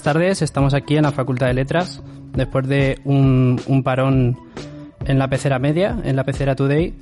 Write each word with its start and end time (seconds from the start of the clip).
Buenas 0.00 0.14
tardes. 0.14 0.40
Estamos 0.40 0.72
aquí 0.72 0.96
en 0.96 1.02
la 1.02 1.12
Facultad 1.12 1.48
de 1.48 1.52
Letras 1.52 2.02
después 2.32 2.66
de 2.66 2.98
un, 3.04 3.60
un 3.66 3.82
parón 3.82 4.38
en 5.04 5.18
la 5.18 5.28
pecera 5.28 5.58
media, 5.58 6.00
en 6.02 6.16
la 6.16 6.24
pecera 6.24 6.56
Today. 6.56 6.94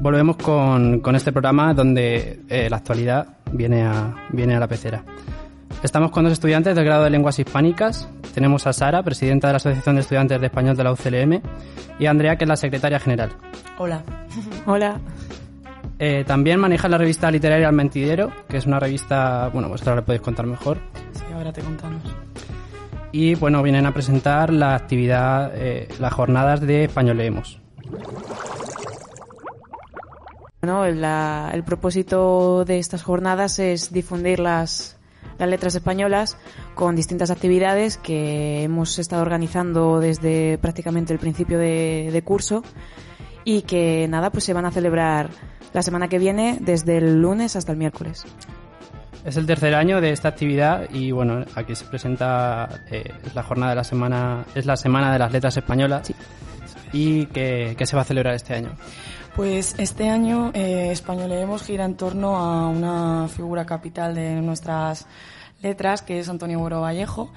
Volvemos 0.00 0.36
con, 0.36 1.00
con 1.00 1.16
este 1.16 1.32
programa 1.32 1.74
donde 1.74 2.38
eh, 2.48 2.70
la 2.70 2.76
actualidad 2.76 3.38
viene 3.50 3.82
a, 3.82 4.14
viene 4.30 4.54
a 4.54 4.60
la 4.60 4.68
pecera. 4.68 5.02
Estamos 5.82 6.12
con 6.12 6.22
dos 6.22 6.34
estudiantes 6.34 6.76
del 6.76 6.84
grado 6.84 7.02
de 7.02 7.10
lenguas 7.10 7.36
hispánicas. 7.36 8.08
Tenemos 8.32 8.64
a 8.68 8.72
Sara, 8.72 9.02
presidenta 9.02 9.48
de 9.48 9.54
la 9.54 9.56
Asociación 9.56 9.96
de 9.96 10.02
Estudiantes 10.02 10.40
de 10.40 10.46
Español 10.46 10.76
de 10.76 10.84
la 10.84 10.92
UCLM, 10.92 11.42
y 11.98 12.06
a 12.06 12.10
Andrea, 12.10 12.36
que 12.36 12.44
es 12.44 12.48
la 12.48 12.54
secretaria 12.54 13.00
general. 13.00 13.30
Hola. 13.76 14.04
Hola. 14.66 15.00
Eh, 15.98 16.22
también 16.24 16.60
maneja 16.60 16.88
la 16.88 16.96
revista 16.96 17.28
literaria 17.28 17.68
El 17.68 17.74
Mentidero, 17.74 18.32
que 18.48 18.56
es 18.56 18.66
una 18.66 18.78
revista, 18.78 19.50
bueno, 19.52 19.68
vosotros 19.68 19.96
le 19.96 20.02
podéis 20.02 20.22
contar 20.22 20.46
mejor. 20.46 20.78
Sí, 21.30 21.36
ahora 21.36 21.52
te 21.52 21.60
contamos. 21.60 22.02
Y 23.12 23.36
bueno, 23.36 23.62
vienen 23.62 23.86
a 23.86 23.94
presentar 23.94 24.52
la 24.52 24.74
actividad, 24.74 25.52
eh, 25.54 25.86
las 26.00 26.12
jornadas 26.12 26.60
de 26.60 26.84
Español 26.84 27.18
Leemos. 27.18 27.60
Bueno, 30.60 30.86
la- 30.88 31.50
el 31.54 31.62
propósito 31.62 32.64
de 32.64 32.78
estas 32.80 33.04
jornadas 33.04 33.60
es 33.60 33.92
difundir 33.92 34.40
las, 34.40 34.96
las 35.38 35.48
letras 35.48 35.76
españolas 35.76 36.36
con 36.74 36.96
distintas 36.96 37.30
actividades 37.30 37.96
que 37.96 38.64
hemos 38.64 38.98
estado 38.98 39.22
organizando 39.22 40.00
desde 40.00 40.58
prácticamente 40.58 41.12
el 41.12 41.20
principio 41.20 41.58
de, 41.58 42.10
de 42.12 42.22
curso 42.22 42.62
y 43.44 43.62
que 43.62 44.06
nada, 44.08 44.30
pues 44.30 44.44
se 44.44 44.52
van 44.52 44.66
a 44.66 44.70
celebrar 44.72 45.30
la 45.72 45.82
semana 45.82 46.08
que 46.08 46.18
viene 46.18 46.58
desde 46.60 46.98
el 46.98 47.20
lunes 47.22 47.54
hasta 47.56 47.70
el 47.72 47.78
miércoles. 47.78 48.24
Es 49.24 49.36
el 49.36 49.46
tercer 49.46 49.74
año 49.74 50.00
de 50.00 50.10
esta 50.10 50.28
actividad 50.28 50.88
y 50.90 51.12
bueno, 51.12 51.44
aquí 51.54 51.74
se 51.74 51.84
presenta 51.84 52.68
eh, 52.90 53.12
es 53.24 53.34
la 53.34 53.42
jornada 53.42 53.70
de 53.70 53.76
la 53.76 53.84
semana, 53.84 54.44
es 54.54 54.64
la 54.64 54.76
semana 54.76 55.12
de 55.12 55.18
las 55.18 55.30
letras 55.32 55.56
españolas 55.56 56.06
Sí. 56.06 56.14
y 56.92 57.26
que, 57.26 57.74
que 57.76 57.86
se 57.86 57.96
va 57.96 58.02
a 58.02 58.04
celebrar 58.04 58.34
este 58.34 58.54
año. 58.54 58.70
Pues 59.36 59.74
este 59.78 60.08
año 60.08 60.50
eh, 60.54 60.90
Españolemos 60.90 61.62
gira 61.62 61.84
en 61.84 61.96
torno 61.96 62.36
a 62.36 62.68
una 62.68 63.28
figura 63.28 63.64
capital 63.64 64.14
de 64.14 64.40
nuestras 64.40 65.06
letras, 65.62 66.02
que 66.02 66.18
es 66.18 66.28
Antonio 66.28 66.58
Boro 66.58 66.80
Vallejo. 66.80 67.30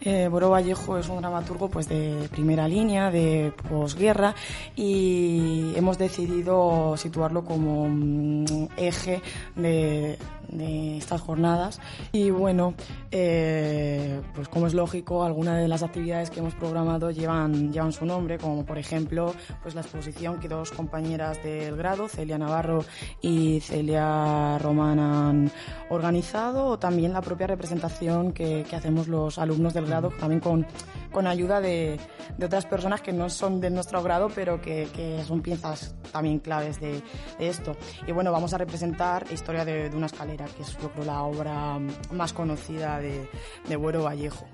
Eh, 0.00 0.28
Boro 0.28 0.50
Vallejo 0.50 0.98
es 0.98 1.08
un 1.08 1.18
dramaturgo 1.18 1.68
pues 1.68 1.88
de 1.88 2.28
primera 2.30 2.66
línea, 2.68 3.10
de 3.10 3.52
posguerra, 3.68 4.34
y 4.76 5.72
hemos 5.76 5.96
decidido 5.98 6.96
situarlo 6.96 7.44
como 7.44 7.88
mm, 7.88 8.68
eje 8.76 9.22
de, 9.56 10.18
de 10.48 10.98
estas 10.98 11.20
jornadas. 11.20 11.80
Y 12.12 12.30
bueno, 12.30 12.74
eh, 13.10 14.20
pues 14.34 14.48
como 14.48 14.66
es 14.66 14.74
lógico, 14.74 15.24
algunas 15.24 15.60
de 15.60 15.68
las 15.68 15.82
actividades 15.82 16.30
que 16.30 16.40
hemos 16.40 16.54
programado 16.54 17.10
llevan, 17.10 17.72
llevan 17.72 17.92
su 17.92 18.04
nombre, 18.04 18.38
como 18.38 18.64
por 18.64 18.78
ejemplo 18.78 19.34
pues 19.62 19.74
la 19.74 19.82
exposición 19.82 20.40
que 20.40 20.48
dos 20.48 20.70
compañeras 20.70 21.42
del 21.42 21.76
grado, 21.76 22.08
Celia 22.08 22.38
Navarro 22.38 22.84
y 23.20 23.60
Celia 23.60 24.58
Román, 24.58 24.98
han 24.98 25.52
organizado, 25.90 26.66
o 26.66 26.78
también 26.78 27.12
la 27.12 27.20
propia 27.20 27.46
representación 27.46 28.32
que, 28.32 28.66
hacemos 28.78 29.08
los 29.08 29.38
alumnos 29.38 29.74
del 29.74 29.86
grado, 29.86 30.10
también 30.20 30.40
con, 30.40 30.66
con 31.10 31.26
ayuda 31.26 31.60
de, 31.60 31.98
otras 32.42 32.66
personas 32.66 33.00
que 33.00 33.12
no 33.12 33.28
son 33.28 33.60
de 33.60 33.70
nuestro 33.70 34.02
grado, 34.02 34.28
pero 34.32 34.60
que, 34.60 34.88
que 34.94 35.24
son 35.24 35.40
piezas 35.40 35.96
también 36.12 36.38
claves 36.38 36.80
de, 36.80 37.02
de 37.38 37.48
esto. 37.48 37.76
Y 38.06 38.12
bueno, 38.12 38.30
vamos 38.30 38.54
a 38.54 38.58
representar 38.58 39.26
Historia 39.32 39.64
de, 39.64 39.90
de 39.90 39.96
una 39.96 40.06
escalera, 40.06 40.37
que 40.46 40.62
es 40.62 40.76
yo 40.78 40.90
creo 40.90 41.04
la 41.04 41.22
obra 41.22 41.78
más 42.12 42.32
conocida 42.32 42.98
de, 43.00 43.28
de 43.68 43.76
Buero 43.76 44.04
Vallejo. 44.04 44.46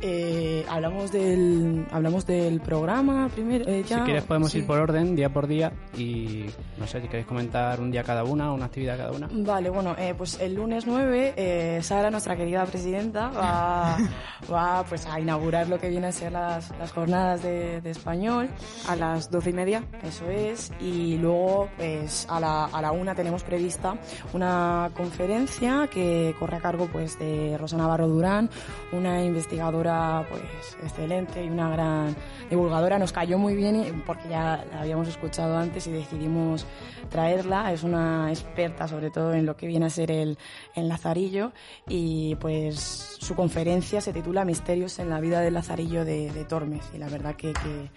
Eh, 0.00 0.64
hablamos 0.68 1.10
del 1.12 1.86
hablamos 1.90 2.26
del 2.26 2.60
programa 2.60 3.28
primero. 3.28 3.64
eh, 3.66 3.82
ya, 3.86 3.98
si 3.98 4.04
quieres 4.04 4.24
podemos 4.24 4.52
sí. 4.52 4.58
ir 4.58 4.66
por 4.66 4.78
orden, 4.78 5.16
día 5.16 5.30
por 5.32 5.46
día 5.46 5.72
y 5.96 6.46
no 6.78 6.86
sé 6.86 7.00
si 7.00 7.08
queréis 7.08 7.26
comentar 7.26 7.80
un 7.80 7.90
día 7.90 8.02
cada 8.04 8.24
una, 8.24 8.52
una 8.52 8.66
actividad 8.66 8.96
cada 8.98 9.12
una. 9.12 9.28
Vale, 9.32 9.70
bueno, 9.70 9.94
eh, 9.98 10.14
pues 10.16 10.38
el 10.40 10.54
lunes 10.54 10.86
9, 10.86 11.34
eh, 11.36 11.80
Sara, 11.82 12.10
nuestra 12.10 12.36
querida 12.36 12.64
presidenta, 12.66 13.28
va, 13.30 13.96
va 14.52 14.84
pues 14.88 15.06
a 15.06 15.18
inaugurar 15.18 15.68
lo 15.68 15.78
que 15.78 15.88
vienen 15.88 16.10
a 16.10 16.12
ser 16.12 16.32
las, 16.32 16.70
las 16.78 16.92
jornadas 16.92 17.42
de, 17.42 17.80
de 17.80 17.90
español. 17.90 18.48
A 18.88 18.96
las 18.96 19.30
doce 19.30 19.50
y 19.50 19.52
media 19.52 19.84
Eso 20.02 20.28
es, 20.30 20.72
y 20.80 21.16
luego 21.16 21.68
pues 21.76 22.26
a 22.28 22.38
la, 22.38 22.64
a 22.66 22.82
la 22.82 22.92
una 22.92 23.14
tenemos 23.14 23.42
prevista 23.42 23.96
una 24.32 24.90
conferencia 24.94 25.15
que 25.16 26.34
corre 26.38 26.56
a 26.56 26.60
cargo 26.60 26.88
pues 26.92 27.18
de 27.18 27.56
Rosa 27.58 27.76
Navarro 27.76 28.06
Durán, 28.08 28.50
una 28.92 29.24
investigadora 29.24 30.26
pues 30.28 30.42
excelente 30.82 31.42
y 31.44 31.48
una 31.48 31.70
gran 31.70 32.14
divulgadora. 32.50 32.98
Nos 32.98 33.12
cayó 33.12 33.38
muy 33.38 33.54
bien 33.56 33.76
y- 33.76 33.92
porque 34.04 34.28
ya 34.28 34.64
la 34.72 34.80
habíamos 34.82 35.08
escuchado 35.08 35.56
antes 35.56 35.86
y 35.86 35.92
decidimos 35.92 36.66
traerla. 37.10 37.72
Es 37.72 37.82
una 37.82 38.28
experta 38.30 38.86
sobre 38.88 39.10
todo 39.10 39.32
en 39.32 39.46
lo 39.46 39.56
que 39.56 39.66
viene 39.66 39.86
a 39.86 39.90
ser 39.90 40.10
el, 40.10 40.38
el 40.74 40.88
lazarillo 40.88 41.52
y 41.88 42.34
pues 42.36 42.76
su 43.18 43.34
conferencia 43.34 44.00
se 44.00 44.12
titula 44.12 44.44
Misterios 44.44 44.98
en 44.98 45.08
la 45.10 45.20
vida 45.20 45.40
del 45.40 45.54
lazarillo 45.54 46.04
de, 46.04 46.30
de 46.30 46.44
Tormes 46.44 46.84
y 46.94 46.98
la 46.98 47.08
verdad 47.08 47.34
que, 47.36 47.52
que 47.52 47.90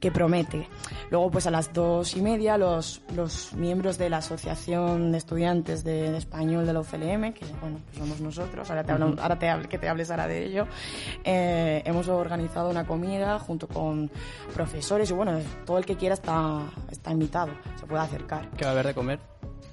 que 0.00 0.10
promete. 0.12 0.68
Luego, 1.10 1.30
pues 1.30 1.46
a 1.46 1.50
las 1.50 1.72
dos 1.72 2.16
y 2.16 2.22
media, 2.22 2.56
los, 2.58 3.02
los 3.16 3.52
miembros 3.54 3.98
de 3.98 4.10
la 4.10 4.18
Asociación 4.18 5.10
de 5.12 5.18
Estudiantes 5.18 5.82
de, 5.84 6.10
de 6.12 6.18
Español 6.18 6.66
de 6.66 6.72
la 6.72 6.80
UCLM, 6.80 7.32
que 7.32 7.44
bueno, 7.60 7.80
pues 7.86 7.98
somos 7.98 8.20
nosotros, 8.20 8.68
ahora, 8.70 8.84
te 8.84 8.92
hablo- 8.92 9.16
ahora 9.20 9.38
te 9.38 9.48
hable- 9.48 9.68
que 9.68 9.78
te 9.78 9.88
hables 9.88 10.10
ahora 10.10 10.26
de 10.28 10.44
ello, 10.46 10.66
eh, 11.24 11.82
hemos 11.84 12.08
organizado 12.08 12.70
una 12.70 12.86
comida 12.86 13.38
junto 13.38 13.66
con 13.68 14.10
profesores 14.54 15.10
y 15.10 15.14
bueno, 15.14 15.38
todo 15.66 15.78
el 15.78 15.84
que 15.86 15.96
quiera 15.96 16.14
está, 16.14 16.62
está 16.90 17.10
invitado, 17.10 17.50
se 17.78 17.86
puede 17.86 18.02
acercar. 18.02 18.48
¿Qué 18.56 18.64
va 18.64 18.70
a 18.70 18.72
haber 18.74 18.86
de 18.88 18.94
comer? 18.94 19.18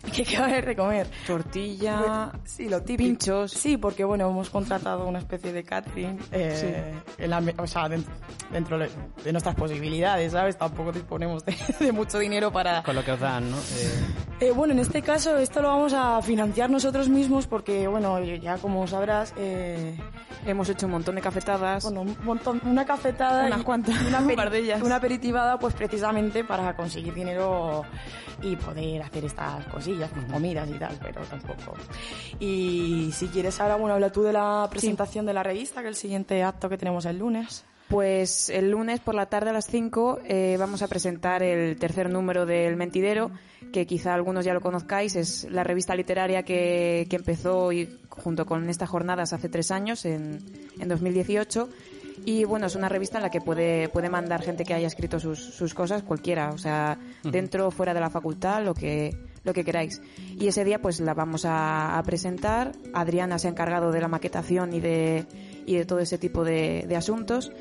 ¿Qué, 0.13 0.23
qué 0.23 0.37
va 0.39 0.45
a 0.45 0.49
haber 0.49 0.65
de 0.65 0.75
comer? 0.75 1.07
tortilla, 1.27 2.31
Sí, 2.43 2.69
lo 2.69 2.81
típico. 2.81 3.07
pinchos. 3.07 3.51
Sí, 3.51 3.77
porque 3.77 4.03
bueno, 4.03 4.29
hemos 4.29 4.49
contratado 4.49 5.07
una 5.07 5.19
especie 5.19 5.51
de 5.53 5.63
catering, 5.63 6.19
eh, 6.31 6.93
en 7.17 7.29
la 7.29 7.43
o 7.57 7.67
sea, 7.67 7.89
den- 7.89 8.05
dentro 8.51 8.77
de 8.77 9.31
nuestras 9.31 9.55
posibilidades, 9.55 10.31
¿sabes? 10.31 10.57
Tampoco 10.57 10.91
disponemos 10.91 11.43
de, 11.45 11.55
de 11.79 11.91
mucho 11.91 12.19
dinero 12.19 12.51
para... 12.51 12.83
Con 12.83 12.95
lo 12.95 13.03
que 13.03 13.11
os 13.11 13.19
dan, 13.19 13.49
¿no? 13.51 13.57
Eh, 13.57 13.91
Eh, 14.41 14.51
bueno, 14.51 14.73
en 14.73 14.79
este 14.79 15.01
caso 15.01 15.37
esto 15.37 15.61
lo 15.61 15.69
vamos 15.69 15.93
a 15.93 16.21
financiar 16.21 16.69
nosotros 16.69 17.07
mismos 17.07 17.47
porque, 17.47 17.87
bueno, 17.87 18.21
ya 18.21 18.57
como 18.57 18.85
sabrás, 18.85 19.33
eh, 19.37 19.97
hemos 20.45 20.67
hecho 20.67 20.87
un 20.87 20.91
montón 20.91 21.15
de 21.15 21.21
cafetadas. 21.21 21.83
bueno, 21.85 22.01
un 22.01 22.17
montón, 22.25 22.59
una 22.65 22.83
cafetada 22.85 23.45
Unas 23.47 23.63
cuantas, 23.63 23.95
una, 24.01 24.19
un 24.19 24.27
aperi- 24.27 24.35
par 24.35 24.49
de 24.49 24.59
ellas. 24.59 24.81
una 24.81 24.97
aperitivada, 24.97 25.57
pues 25.57 25.73
precisamente 25.73 26.43
para 26.43 26.75
conseguir 26.75 27.13
dinero 27.13 27.83
y 28.41 28.57
poder 28.57 29.03
hacer 29.03 29.23
estas 29.23 29.63
cosillas, 29.67 29.94
pues, 29.97 30.25
comidas 30.31 30.69
y 30.69 30.79
tal, 30.79 30.97
pero 31.01 31.21
tampoco. 31.21 31.73
Y 32.39 33.09
si 33.13 33.27
quieres 33.27 33.59
ahora, 33.59 33.75
bueno, 33.75 33.95
habla 33.95 34.11
tú 34.11 34.23
de 34.23 34.33
la 34.33 34.67
presentación 34.69 35.25
de 35.25 35.33
la 35.33 35.43
revista, 35.43 35.81
que 35.81 35.89
es 35.89 35.95
el 35.95 36.01
siguiente 36.01 36.43
acto 36.43 36.69
que 36.69 36.77
tenemos 36.77 37.05
el 37.05 37.19
lunes. 37.19 37.65
Pues 37.87 38.49
el 38.49 38.71
lunes 38.71 38.99
por 38.99 39.13
la 39.13 39.27
tarde 39.27 39.51
a 39.51 39.53
las 39.53 39.67
5 39.67 40.19
eh, 40.25 40.55
vamos 40.57 40.81
a 40.81 40.87
presentar 40.87 41.43
el 41.43 41.77
tercer 41.77 42.09
número 42.09 42.47
del 42.47 42.75
Mentidero, 42.77 43.29
que 43.71 43.85
quizá 43.85 44.15
algunos 44.15 44.43
ya 44.43 44.55
lo 44.55 44.61
conozcáis, 44.61 45.15
es 45.15 45.47
la 45.51 45.63
revista 45.63 45.95
literaria 45.95 46.41
que, 46.41 47.05
que 47.07 47.15
empezó 47.15 47.71
y, 47.71 47.99
junto 48.09 48.47
con 48.47 48.67
estas 48.69 48.89
jornadas 48.89 49.33
hace 49.33 49.49
tres 49.49 49.69
años, 49.69 50.05
en, 50.05 50.39
en 50.79 50.87
2018. 50.87 51.69
Y 52.25 52.43
bueno, 52.45 52.65
es 52.65 52.75
una 52.75 52.89
revista 52.89 53.17
en 53.17 53.23
la 53.23 53.29
que 53.29 53.41
puede, 53.41 53.89
puede 53.89 54.09
mandar 54.09 54.41
gente 54.41 54.63
que 54.63 54.73
haya 54.73 54.87
escrito 54.87 55.19
sus, 55.19 55.39
sus 55.39 55.73
cosas, 55.73 56.01
cualquiera, 56.01 56.49
o 56.51 56.57
sea, 56.57 56.97
dentro 57.23 57.67
o 57.67 57.71
fuera 57.71 57.93
de 57.93 57.99
la 57.99 58.09
facultad, 58.09 58.63
lo 58.63 58.73
que, 58.73 59.15
lo 59.45 59.53
que 59.53 59.63
queráis. 59.63 60.01
Y 60.37 60.47
ese 60.47 60.65
día 60.65 60.81
pues 60.81 60.99
la 60.99 61.13
vamos 61.13 61.45
a, 61.47 62.01
presentar. 62.05 62.73
Adriana 62.93 63.39
se 63.39 63.47
ha 63.47 63.51
encargado 63.51 63.91
de 63.91 64.01
la 64.01 64.07
maquetación 64.07 64.73
y 64.73 64.81
de, 64.81 65.25
y 65.65 65.77
de 65.77 65.85
todo 65.85 65.99
ese 65.99 66.17
tipo 66.17 66.43
de, 66.43 66.85
de 66.87 66.95
asuntos. 66.95 67.51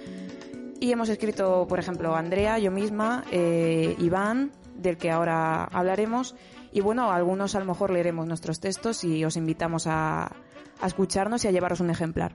Y 0.80 0.90
hemos 0.90 1.08
escrito, 1.08 1.66
por 1.68 1.78
ejemplo, 1.78 2.16
Andrea, 2.16 2.58
yo 2.58 2.70
misma, 2.70 3.24
eh, 3.30 3.94
Iván, 3.98 4.50
del 4.74 4.96
que 4.96 5.10
ahora 5.10 5.64
hablaremos. 5.64 6.34
Y 6.72 6.80
bueno, 6.80 7.12
algunos 7.12 7.54
a 7.54 7.60
lo 7.60 7.66
mejor 7.66 7.90
leeremos 7.90 8.26
nuestros 8.26 8.58
textos 8.58 9.04
y 9.04 9.24
os 9.24 9.36
invitamos 9.36 9.86
a, 9.86 10.32
a 10.80 10.86
escucharnos 10.86 11.44
y 11.44 11.48
a 11.48 11.52
llevaros 11.52 11.80
un 11.80 11.90
ejemplar. 11.90 12.32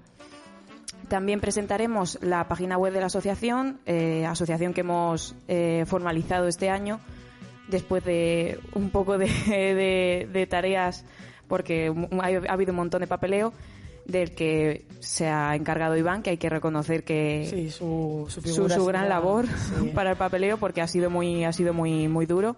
También 1.10 1.42
presentaremos 1.42 2.20
la 2.22 2.48
página 2.48 2.78
web 2.78 2.94
de 2.94 3.00
la 3.00 3.08
asociación, 3.08 3.80
eh, 3.88 4.26
asociación 4.28 4.74
que 4.74 4.82
hemos 4.82 5.36
eh, 5.48 5.84
formalizado 5.88 6.48
este 6.48 6.70
año 6.70 7.00
después 7.70 8.04
de 8.04 8.60
un 8.74 8.90
poco 8.90 9.18
de, 9.18 9.26
de- 9.48 10.28
de 10.32 10.48
tareas, 10.48 11.06
porque 11.48 11.94
ha, 12.22 12.26
ha 12.50 12.54
habido 12.54 12.72
un 12.72 12.78
montón 12.78 13.02
de 13.02 13.08
papeleo 13.08 13.54
del 14.06 14.34
que 14.34 14.86
se 15.02 15.28
ha 15.28 15.56
encargado 15.56 15.96
Iván, 15.96 16.24
que 16.24 16.32
hay 16.32 16.38
que 16.38 16.50
reconocer 16.50 17.04
que 17.04 17.46
Sí, 17.48 17.70
su, 17.70 18.26
su 18.28 18.86
gran 18.86 19.08
labor 19.08 19.46
sí. 19.46 19.92
para 19.94 20.12
el 20.12 20.18
papeleo 20.18 20.58
porque 20.58 20.82
ha 20.82 20.88
sido 20.88 21.12
muy 21.12 21.44
ha 21.44 21.54
sido 21.54 21.74
muy 21.76 22.08
muy 22.08 22.26
duro. 22.26 22.56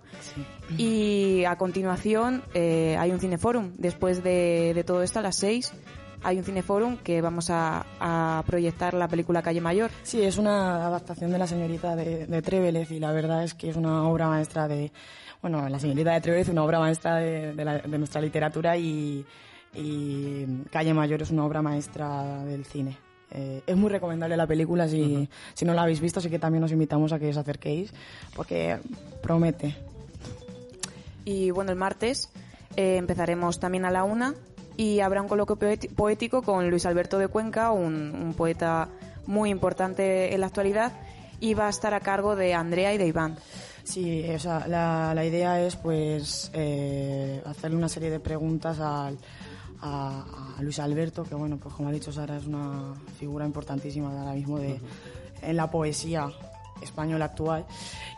Y 0.78 1.44
a 1.44 1.58
continuación 1.58 2.44
eh, 2.54 2.96
hay 2.98 3.12
un 3.12 3.20
cineforum. 3.20 3.72
Después 3.78 4.24
de, 4.24 4.72
de 4.74 4.84
todo 4.86 5.04
esto 5.04 5.20
a 5.20 5.22
las 5.24 5.36
6 5.38 5.74
hay 6.24 6.38
un 6.38 6.44
cineforum 6.44 6.98
que 6.98 7.22
vamos 7.22 7.50
a, 7.50 7.86
a 8.00 8.44
proyectar 8.46 8.94
la 8.94 9.08
película 9.08 9.42
Calle 9.42 9.62
Mayor. 9.62 9.90
Sí, 10.04 10.22
es 10.22 10.38
una 10.38 10.86
adaptación 10.88 11.32
de 11.32 11.38
La 11.38 11.48
señorita 11.48 11.96
de, 11.96 12.28
de 12.28 12.42
Trevelez 12.42 12.92
y 12.92 13.00
la 13.00 13.12
verdad 13.12 13.44
es 13.44 13.54
que 13.54 13.70
es 13.70 13.76
una 13.76 14.08
obra 14.08 14.28
maestra 14.28 14.68
de, 14.68 14.92
bueno, 15.42 15.68
La 15.70 15.80
señorita 15.80 16.12
de 16.14 16.22
Trevelez 16.22 16.48
es 16.48 16.52
una 16.52 16.64
obra 16.64 16.80
maestra 16.80 17.16
de, 17.16 17.54
de, 17.54 17.66
la- 17.66 17.80
de 17.80 17.98
nuestra 17.98 18.22
literatura 18.22 18.78
y, 18.78 19.26
y 19.74 20.46
Calle 20.72 20.94
Mayor 20.94 21.22
es 21.22 21.32
una 21.32 21.46
obra 21.46 21.62
maestra 21.62 22.44
del 22.46 22.66
cine. 22.66 22.98
Eh, 23.34 23.64
es 23.66 23.78
muy 23.78 23.90
recomendable 23.90 24.36
la 24.36 24.46
película, 24.46 24.88
si, 24.90 25.30
si 25.54 25.64
no 25.66 25.74
la 25.74 25.84
habéis 25.84 26.02
visto, 26.02 26.20
así 26.20 26.30
que 26.30 26.38
también 26.38 26.64
os 26.66 26.72
invitamos 26.74 27.14
a 27.14 27.20
que 27.20 27.30
os 27.30 27.38
acerquéis, 27.38 27.94
porque 28.36 28.78
promete. 29.24 29.74
Y 31.24 31.50
bueno, 31.52 31.72
el 31.72 31.78
martes 31.78 32.30
eh, 32.76 32.98
empezaremos 32.98 33.60
también 33.60 33.86
a 33.86 33.92
la 33.92 34.04
una 34.04 34.34
y 34.78 35.00
habrá 35.00 35.22
un 35.22 35.28
coloquio 35.28 35.58
poético 35.96 36.42
con 36.42 36.70
Luis 36.70 36.86
Alberto 36.86 37.18
de 37.18 37.28
Cuenca, 37.28 37.72
un, 37.72 38.16
un 38.16 38.34
poeta 38.34 38.90
muy 39.28 39.50
importante 39.50 40.34
en 40.34 40.42
la 40.42 40.48
actualidad, 40.48 40.94
y 41.40 41.54
va 41.54 41.68
a 41.68 41.70
estar 41.70 41.94
a 41.94 42.00
cargo 42.00 42.36
de 42.36 42.54
Andrea 42.54 42.94
y 42.94 42.98
de 42.98 43.08
Iván. 43.08 43.36
Sí, 43.84 44.30
o 44.30 44.40
sea, 44.40 44.68
la, 44.68 45.14
la 45.16 45.26
idea 45.26 45.60
es 45.60 45.76
pues 45.76 46.52
eh, 46.54 47.42
hacerle 47.46 47.78
una 47.78 47.90
serie 47.90 48.12
de 48.12 48.20
preguntas 48.20 48.80
al, 48.80 49.18
a, 49.82 50.56
a 50.58 50.62
Luis 50.62 50.78
Alberto, 50.80 51.24
que 51.24 51.34
bueno, 51.34 51.58
pues 51.58 51.74
como 51.74 51.90
ha 51.90 51.92
dicho 51.92 52.12
Sara, 52.12 52.38
es 52.38 52.46
una 52.46 52.94
figura 53.20 53.44
importantísima 53.46 54.14
de 54.14 54.20
ahora 54.20 54.34
mismo 54.34 54.60
de, 54.60 54.80
en 55.42 55.56
la 55.56 55.72
poesía 55.72 56.28
española 56.82 57.26
actual 57.26 57.66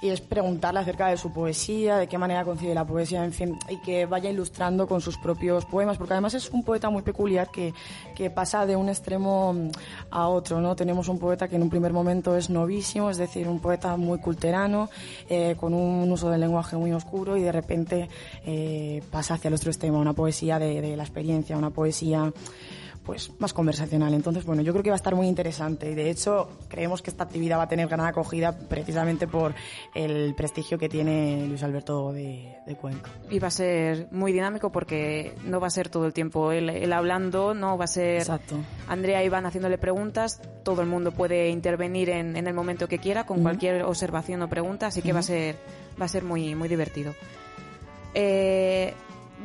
y 0.01 0.09
es 0.09 0.19
preguntarle 0.19 0.81
acerca 0.81 1.07
de 1.07 1.17
su 1.17 1.31
poesía, 1.31 1.97
de 1.97 2.07
qué 2.07 2.17
manera 2.17 2.43
concibe 2.43 2.73
la 2.73 2.85
poesía, 2.85 3.23
en 3.23 3.31
fin, 3.31 3.57
y 3.69 3.77
que 3.77 4.05
vaya 4.05 4.29
ilustrando 4.29 4.85
con 4.85 4.99
sus 4.99 5.17
propios 5.17 5.65
poemas, 5.65 5.97
porque 5.97 6.13
además 6.13 6.33
es 6.33 6.49
un 6.49 6.63
poeta 6.63 6.89
muy 6.89 7.03
peculiar 7.03 7.49
que, 7.49 7.73
que 8.13 8.29
pasa 8.29 8.65
de 8.65 8.75
un 8.75 8.89
extremo 8.89 9.55
a 10.11 10.27
otro, 10.27 10.59
¿no? 10.59 10.75
Tenemos 10.75 11.07
un 11.07 11.19
poeta 11.19 11.47
que 11.47 11.55
en 11.55 11.63
un 11.63 11.69
primer 11.69 11.93
momento 11.93 12.35
es 12.35 12.49
novísimo, 12.49 13.09
es 13.09 13.17
decir, 13.17 13.47
un 13.47 13.59
poeta 13.59 13.95
muy 13.95 14.19
culterano, 14.19 14.89
eh, 15.29 15.55
con 15.57 15.73
un 15.73 16.11
uso 16.11 16.29
del 16.29 16.41
lenguaje 16.41 16.75
muy 16.75 16.91
oscuro 16.91 17.37
y 17.37 17.41
de 17.41 17.51
repente 17.51 18.09
eh, 18.45 19.01
pasa 19.09 19.35
hacia 19.35 19.47
el 19.47 19.53
otro 19.53 19.71
extremo, 19.71 19.99
una 19.99 20.13
poesía 20.13 20.59
de 20.59 20.97
la 20.97 21.03
experiencia, 21.03 21.57
una 21.57 21.69
poesía 21.69 22.31
pues 23.05 23.31
más 23.39 23.53
conversacional. 23.53 24.13
Entonces, 24.13 24.45
bueno, 24.45 24.61
yo 24.61 24.71
creo 24.71 24.83
que 24.83 24.89
va 24.89 24.95
a 24.95 24.97
estar 24.97 25.15
muy 25.15 25.27
interesante 25.27 25.91
y 25.91 25.95
de 25.95 26.09
hecho 26.09 26.49
creemos 26.67 27.01
que 27.01 27.09
esta 27.09 27.23
actividad 27.23 27.57
va 27.57 27.63
a 27.63 27.67
tener 27.67 27.87
gran 27.87 28.01
acogida 28.01 28.57
precisamente 28.57 29.27
por 29.27 29.53
el 29.93 30.33
prestigio 30.35 30.77
que 30.77 30.89
tiene 30.89 31.45
Luis 31.47 31.63
Alberto 31.63 32.11
de, 32.11 32.57
de 32.65 32.75
Cuenca. 32.75 33.11
Y 33.29 33.39
va 33.39 33.49
a 33.49 33.51
ser 33.51 34.07
muy 34.11 34.31
dinámico 34.31 34.71
porque 34.71 35.35
no 35.43 35.59
va 35.59 35.67
a 35.67 35.71
ser 35.71 35.89
todo 35.89 36.05
el 36.05 36.13
tiempo 36.13 36.51
él, 36.51 36.69
él 36.69 36.93
hablando, 36.93 37.53
no 37.53 37.77
va 37.77 37.85
a 37.85 37.87
ser 37.87 38.17
Exacto. 38.17 38.57
Andrea 38.87 39.21
y 39.23 39.27
Iván 39.27 39.45
haciéndole 39.45 39.77
preguntas, 39.77 40.41
todo 40.63 40.81
el 40.81 40.87
mundo 40.87 41.11
puede 41.11 41.49
intervenir 41.49 42.09
en, 42.09 42.35
en 42.37 42.47
el 42.47 42.53
momento 42.53 42.87
que 42.87 42.99
quiera 42.99 43.25
con 43.25 43.41
cualquier 43.41 43.83
observación 43.83 44.41
o 44.41 44.49
pregunta, 44.49 44.87
así 44.87 45.01
que 45.01 45.13
va 45.13 45.19
a 45.19 45.23
ser 45.23 45.57
va 45.99 46.05
a 46.05 46.09
ser 46.09 46.23
muy 46.23 46.55
muy 46.55 46.69
divertido. 46.69 47.13
Eh, 48.13 48.93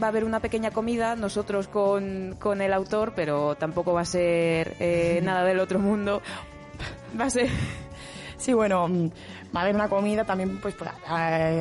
va 0.02 0.06
a 0.06 0.11
haber 0.11 0.25
una 0.25 0.40
pequeña 0.40 0.70
comida, 0.70 1.17
nosotros 1.17 1.69
con, 1.69 2.37
con 2.38 2.61
el 2.61 2.73
autor, 2.73 3.12
pero 3.17 3.55
tampoco 3.56 3.93
va 3.93 4.02
a 4.02 4.05
ser 4.06 4.76
eh, 4.81 5.20
nada 5.25 5.44
del 5.44 5.61
otro 5.61 5.79
mundo. 5.79 6.23
Va 7.19 7.25
a 7.26 7.31
ser 7.31 7.49
Sí, 8.37 8.52
bueno, 8.52 8.87
mm, 8.87 9.06
va 9.55 9.61
a 9.61 9.62
haber 9.64 9.75
una 9.75 9.88
comida 9.88 10.25
también 10.25 10.61
pues 10.61 10.73
para 10.76 10.94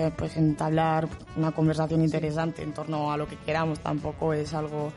eh, 0.07 0.11
pues 0.15 0.37
entablar 0.37 1.07
una 1.35 1.51
conversación 1.51 2.03
interesante 2.03 2.61
en 2.61 2.71
torno 2.71 3.11
a 3.11 3.17
lo 3.17 3.27
que 3.27 3.35
queramos, 3.37 3.79
tampoco 3.79 4.31
es 4.33 4.53
algo 4.53 4.93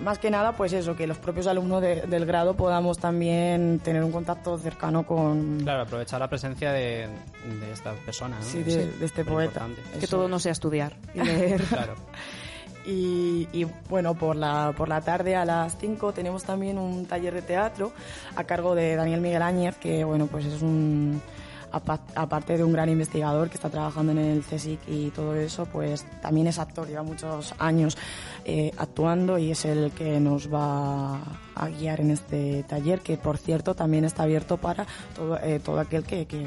más 0.00 0.20
que 0.20 0.30
nada 0.30 0.52
pues 0.52 0.72
eso, 0.72 0.94
que 0.94 1.04
los 1.08 1.18
propios 1.18 1.48
alumnos 1.48 1.82
de- 1.82 2.02
del 2.02 2.26
grado 2.26 2.54
podamos 2.54 2.98
también 2.98 3.80
tener 3.80 4.04
un 4.04 4.12
contacto 4.12 4.56
cercano 4.56 5.04
con 5.04 5.58
Claro, 5.64 5.82
aprovechar 5.82 6.20
la 6.20 6.28
presencia 6.28 6.70
de, 6.70 7.08
de 7.08 7.72
esta 7.72 7.92
persona, 7.94 8.36
¿no? 8.38 8.44
sí, 8.44 8.62
de, 8.62 8.92
de 8.92 9.04
este 9.04 9.24
Muy 9.24 9.32
poeta. 9.32 9.66
importante. 9.66 9.98
que 9.98 10.04
Eso. 10.04 10.16
todo 10.18 10.28
no 10.28 10.38
sea 10.38 10.52
estudiar 10.52 10.92
y 11.12 11.20
leer. 11.24 11.60
Claro. 11.62 11.94
Y, 12.88 13.66
bueno, 13.88 14.14
por 14.14 14.36
la, 14.36 14.72
por 14.76 14.88
la 14.88 15.00
tarde 15.00 15.34
a 15.34 15.44
las 15.44 15.76
5 15.78 16.12
tenemos 16.12 16.44
también 16.44 16.78
un 16.78 17.04
taller 17.06 17.34
de 17.34 17.42
teatro 17.42 17.92
a 18.36 18.44
cargo 18.44 18.74
de 18.76 18.94
Daniel 18.94 19.20
Miguel 19.20 19.42
Áñez, 19.42 19.76
que 19.76 20.04
bueno, 20.04 20.28
pues 20.28 20.44
es 20.46 20.62
un, 20.62 21.20
apa- 21.72 21.98
aparte 22.14 22.56
de 22.56 22.62
un 22.62 22.72
gran 22.72 22.88
investigador 22.88 23.48
que 23.48 23.56
está 23.56 23.70
trabajando 23.70 24.12
en 24.12 24.18
el 24.18 24.42
CSIC 24.44 24.78
y 24.88 25.10
todo 25.10 25.34
eso, 25.34 25.66
pues 25.66 26.04
también 26.22 26.46
es 26.46 26.58
actor, 26.60 26.86
lleva 26.86 27.02
muchos 27.02 27.54
años 27.58 27.96
eh, 28.44 28.70
actuando 28.78 29.36
y 29.36 29.50
es 29.50 29.64
el 29.64 29.90
que 29.90 30.20
nos 30.20 30.52
va 30.52 31.16
a 31.56 31.68
guiar 31.68 32.00
en 32.00 32.12
este 32.12 32.62
taller, 32.68 33.00
que 33.00 33.16
por 33.16 33.36
cierto 33.38 33.74
también 33.74 34.04
está 34.04 34.22
abierto 34.22 34.58
para 34.58 34.86
todo, 35.16 35.38
eh, 35.42 35.58
todo 35.58 35.80
aquel 35.80 36.04
que, 36.04 36.26
que, 36.26 36.46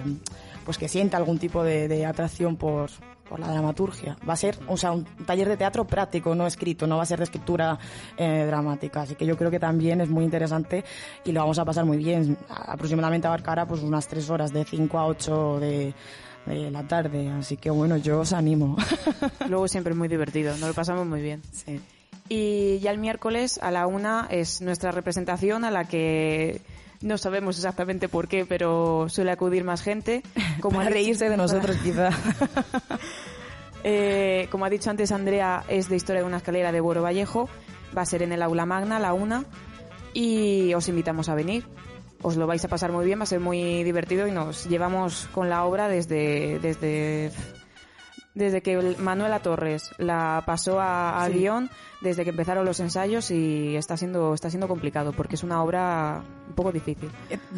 pues 0.70 0.78
que 0.78 0.88
sienta 0.88 1.18
algún 1.18 1.40
tipo 1.40 1.64
de, 1.64 1.88
de 1.88 2.06
atracción 2.06 2.56
por, 2.56 2.92
por 3.28 3.40
la 3.40 3.48
dramaturgia. 3.48 4.16
Va 4.30 4.34
a 4.34 4.36
ser, 4.36 4.56
o 4.68 4.78
sea, 4.78 4.92
un 4.92 5.04
taller 5.26 5.50
de 5.50 5.58
teatro 5.58 5.88
práctico, 5.88 6.36
no 6.36 6.46
escrito, 6.46 6.86
no 6.86 6.98
va 6.98 7.02
a 7.02 7.06
ser 7.08 7.18
de 7.18 7.24
escritura 7.24 7.80
eh, 8.16 8.44
dramática. 8.46 9.02
Así 9.02 9.16
que 9.16 9.26
yo 9.26 9.36
creo 9.36 9.50
que 9.50 9.60
también 9.60 10.00
es 10.00 10.10
muy 10.10 10.24
interesante 10.24 10.86
y 11.26 11.32
lo 11.32 11.40
vamos 11.40 11.58
a 11.58 11.66
pasar 11.66 11.86
muy 11.86 11.98
bien. 11.98 12.38
Aproximadamente 12.50 13.26
abarcará 13.26 13.66
pues 13.66 13.82
unas 13.82 14.08
tres 14.08 14.30
horas, 14.30 14.54
de 14.54 14.64
5 14.64 15.00
a 15.00 15.08
8 15.08 15.60
de, 15.60 15.96
de 16.46 16.70
la 16.70 16.88
tarde. 16.88 17.30
Así 17.32 17.58
que 17.58 17.72
bueno, 17.72 17.98
yo 17.98 18.20
os 18.20 18.32
animo. 18.32 18.78
Luego 19.50 19.68
siempre 19.68 19.94
es 19.94 19.98
muy 19.98 20.08
divertido, 20.08 20.52
nos 20.52 20.70
lo 20.70 20.74
pasamos 20.76 21.08
muy 21.08 21.24
bien. 21.24 21.42
sí. 21.52 21.82
Y 22.32 22.78
ya 22.78 22.92
el 22.92 23.00
miércoles 23.00 23.60
a 23.60 23.72
la 23.72 23.88
una 23.88 24.28
es 24.30 24.62
nuestra 24.62 24.92
representación 24.92 25.66
a 25.66 25.72
la 25.72 25.86
que 25.86 26.62
no 27.02 27.18
sabemos 27.18 27.58
exactamente 27.58 28.10
por 28.10 28.28
qué, 28.28 28.46
pero 28.46 29.08
suele 29.10 29.32
acudir 29.32 29.64
más 29.64 29.82
gente. 29.82 30.22
Como 30.62 30.80
a 30.80 30.86
reírse 30.86 31.30
de 31.30 31.38
nosotros 31.44 31.78
quizá. 31.78 32.10
Eh, 33.84 34.50
como 34.52 34.66
ha 34.66 34.70
dicho 34.70 34.90
antes 34.90 35.10
Andrea, 35.14 35.64
es 35.70 35.88
de 35.88 35.96
Historia 35.96 36.22
de 36.22 36.28
una 36.28 36.36
escalera 36.38 36.74
de 36.74 36.82
Buero 36.82 37.02
Vallejo. 37.02 37.48
Va 37.98 38.02
a 38.02 38.06
ser 38.06 38.24
en 38.24 38.34
el 38.34 38.42
aula 38.42 38.66
magna 38.66 38.98
a 38.98 39.00
la 39.00 39.14
una. 39.14 39.46
Y 40.14 40.74
os 40.74 40.90
invitamos 40.90 41.30
a 41.30 41.34
venir. 41.36 41.66
Os 42.22 42.36
lo 42.36 42.46
vais 42.46 42.64
a 42.66 42.68
pasar 42.68 42.92
muy 42.92 43.06
bien, 43.06 43.20
va 43.20 43.24
a 43.24 43.28
ser 43.28 43.40
muy 43.40 43.84
divertido 43.86 44.28
y 44.28 44.32
nos 44.32 44.68
llevamos 44.68 45.30
con 45.32 45.50
la 45.50 45.64
obra 45.64 45.88
desde, 45.88 46.60
desde, 46.60 47.32
desde 48.34 48.62
que 48.62 48.98
Manuela 49.00 49.40
Torres 49.40 49.92
la 49.98 50.44
pasó 50.46 50.82
a, 50.82 51.26
Sí. 51.28 51.38
guion, 51.40 51.70
desde 52.02 52.24
que 52.24 52.30
empezaron 52.30 52.66
los 52.66 52.80
ensayos 52.80 53.30
y 53.32 53.76
está 53.76 53.98
siendo, 53.98 54.34
está 54.34 54.50
siendo 54.50 54.68
complicado 54.68 55.12
porque 55.12 55.36
es 55.36 55.44
una 55.44 55.62
obra 55.62 56.22
un 56.48 56.56
poco 56.56 56.72
difícil. 56.72 57.10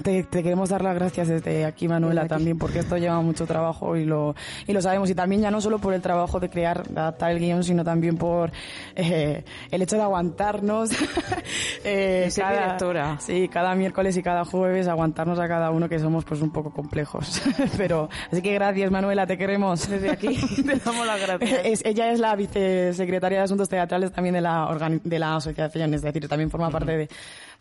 Te, 0.04 0.24
te 0.24 0.44
queremos 0.44 0.70
dar 0.70 0.82
las 0.84 0.96
gracias 0.96 1.28
desde 1.28 1.64
aquí, 1.66 1.88
Manuela, 1.88 2.22
Desde 2.24 2.34
aquí. 2.36 2.40
también, 2.40 2.58
porque 2.58 2.80
esto 2.80 2.98
lleva 2.98 3.22
mucho 3.22 3.46
trabajo 3.46 3.96
y 3.96 4.06
lo, 4.06 4.36
y 4.68 4.74
lo 4.74 4.82
sabemos. 4.82 5.10
Y 5.10 5.16
también 5.16 5.42
ya 5.42 5.52
no 5.52 5.62
solo 5.62 5.80
por 5.80 5.94
el 5.94 6.02
trabajo 6.02 6.40
de 6.40 6.50
crear, 6.50 6.88
de 6.88 7.00
adaptar 7.00 7.32
el 7.32 7.40
guion, 7.40 7.64
sino 7.64 7.84
también 7.84 8.18
por 8.18 8.52
eh, 8.96 9.46
el 9.70 9.82
hecho 9.82 9.96
de 9.96 10.02
aguantarnos. 10.02 10.90
eh, 11.84 12.28
ser 12.30 12.48
directora. 12.50 13.18
Sí, 13.20 13.48
cada 13.48 13.76
miércoles 13.76 14.18
y 14.18 14.24
cada 14.24 14.44
jueves 14.46 14.88
aguantarnos 14.88 15.40
a 15.40 15.48
cada 15.48 15.72
uno 15.72 15.88
que 15.88 16.00
somos 16.00 16.26
pues 16.26 16.42
un 16.42 16.52
poco 16.52 16.72
complejos. 16.72 17.42
Pero, 17.78 18.10
así 18.32 18.42
que 18.42 18.54
gracias, 18.54 18.92
Manuela, 18.92 19.26
te 19.28 19.38
queremos. 19.38 19.88
Desde 19.88 20.10
aquí 20.12 20.36
te 20.66 20.76
damos 20.84 21.06
las 21.08 21.22
gracias. 21.22 21.62
Es- 21.64 21.86
ella 21.86 22.12
es 22.12 22.20
la 22.20 22.36
vicesecretaria 22.36 23.40
de 23.40 23.44
Asuntos 23.46 23.70
Teatrales 23.70 24.12
también 24.12 24.31
de 24.32 24.42
la, 24.42 25.00
de 25.04 25.20
la 25.20 25.36
asociación, 25.36 25.94
es 25.94 26.02
decir, 26.02 26.28
también 26.28 26.50
forma 26.50 26.70
parte 26.70 26.92
de, 26.98 27.10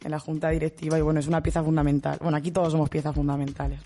de 0.00 0.08
la 0.08 0.18
junta 0.18 0.50
directiva 0.50 0.98
y 0.98 1.02
bueno, 1.02 1.20
es 1.20 1.26
una 1.26 1.42
pieza 1.42 1.62
fundamental. 1.62 2.18
Bueno, 2.20 2.36
aquí 2.36 2.50
todos 2.50 2.72
somos 2.72 2.88
piezas 2.88 3.14
fundamentales. 3.14 3.80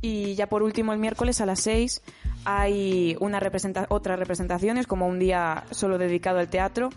Y 0.00 0.34
ya 0.34 0.48
por 0.48 0.64
último, 0.64 0.92
el 0.92 0.98
miércoles 0.98 1.40
a 1.40 1.46
las 1.46 1.60
6 1.60 2.02
hay 2.44 3.16
una 3.20 3.38
representa 3.38 3.86
otras 3.88 4.18
representaciones, 4.18 4.88
como 4.88 5.06
un 5.06 5.20
día 5.20 5.62
solo 5.70 5.96
dedicado 5.96 6.40
al 6.40 6.48
teatro, 6.48 6.90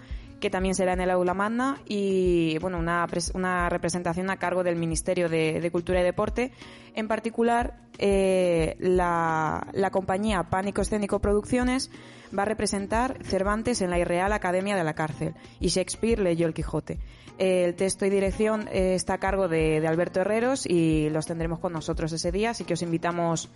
que 0.45 0.51
también 0.51 0.75
será 0.75 0.93
en 0.93 1.01
el 1.01 1.09
Aula 1.09 1.33
Magna, 1.33 1.81
y 1.87 2.59
bueno, 2.59 2.77
una, 2.77 3.07
una 3.33 3.67
representación 3.67 4.29
a 4.29 4.37
cargo 4.37 4.63
del 4.63 4.75
Ministerio 4.75 5.27
de, 5.27 5.59
de 5.59 5.71
Cultura 5.71 6.01
y 6.01 6.03
Deporte. 6.03 6.51
En 6.93 7.07
particular, 7.07 7.79
eh, 7.97 8.75
la, 8.77 9.65
la 9.73 9.89
compañía 9.89 10.43
Pánico 10.43 10.83
Escénico 10.83 11.17
Producciones 11.17 11.89
va 12.37 12.43
a 12.43 12.45
representar 12.45 13.17
Cervantes 13.23 13.81
en 13.81 13.89
la 13.89 13.97
Irreal 13.97 14.33
Academia 14.33 14.75
de 14.75 14.83
la 14.83 14.93
Cárcel, 14.93 15.33
y 15.59 15.69
Shakespeare 15.69 16.19
leyó 16.19 16.45
el 16.45 16.53
Quijote. 16.53 16.99
El 17.39 17.73
texto 17.73 18.05
y 18.05 18.11
dirección 18.11 18.67
eh, 18.71 18.93
está 18.93 19.15
a 19.15 19.17
cargo 19.17 19.47
de, 19.47 19.81
de 19.81 19.87
Alberto 19.87 20.21
Herreros 20.21 20.67
y 20.67 21.09
los 21.09 21.25
tendremos 21.25 21.57
con 21.57 21.73
nosotros 21.73 22.13
ese 22.13 22.31
día, 22.31 22.51
así 22.51 22.65
que 22.65 22.75
os 22.75 22.83
invitamos 22.83 23.49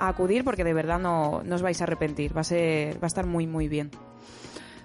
a 0.00 0.08
acudir 0.08 0.42
porque 0.42 0.64
de 0.64 0.74
verdad 0.74 0.98
no, 0.98 1.44
no 1.44 1.54
os 1.54 1.62
vais 1.62 1.80
a 1.80 1.84
arrepentir, 1.84 2.36
va 2.36 2.40
a 2.40 2.44
ser, 2.44 2.96
va 2.96 3.04
a 3.04 3.06
estar 3.06 3.26
muy 3.26 3.46
muy 3.46 3.68
bien. 3.68 3.92